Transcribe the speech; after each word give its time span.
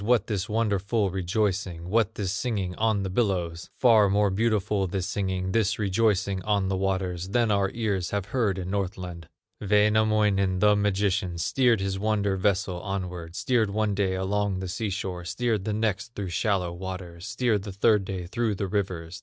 What 0.03 0.25
this 0.25 0.49
wonderful 0.49 1.11
rejoicing, 1.11 1.87
What 1.87 2.15
this 2.15 2.31
singing 2.31 2.73
on 2.77 3.03
the 3.03 3.09
billows? 3.11 3.69
Far 3.77 4.09
more 4.09 4.31
beautiful 4.31 4.87
this 4.87 5.05
singing, 5.05 5.51
This 5.51 5.77
rejoicing 5.77 6.41
on 6.41 6.69
the 6.69 6.75
waters, 6.75 7.29
Than 7.29 7.51
our 7.51 7.69
ears 7.75 8.09
have 8.09 8.25
heard 8.25 8.57
in 8.57 8.71
Northland." 8.71 9.29
Wainamoinen, 9.61 10.57
the 10.57 10.75
magician, 10.75 11.37
Steered 11.37 11.81
his 11.81 11.99
wonder 11.99 12.35
vessel 12.35 12.81
onward, 12.81 13.35
Steered 13.35 13.69
one 13.69 13.93
day 13.93 14.15
along 14.15 14.57
the 14.57 14.67
sea 14.67 14.89
shore, 14.89 15.23
Steered 15.23 15.65
the 15.65 15.73
next 15.73 16.15
through 16.15 16.29
shallow 16.29 16.73
waters, 16.73 17.27
Steered 17.27 17.61
the 17.61 17.71
third 17.71 18.03
day 18.03 18.25
through 18.25 18.55
the 18.55 18.65
rivers. 18.65 19.19